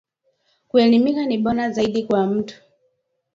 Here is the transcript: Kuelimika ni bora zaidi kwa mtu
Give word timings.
Kuelimika 0.67 1.25
ni 1.25 1.37
bora 1.37 1.69
zaidi 1.71 2.03
kwa 2.03 2.27
mtu 2.27 2.55